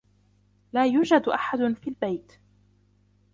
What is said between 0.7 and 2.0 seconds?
لا يوجد أحد في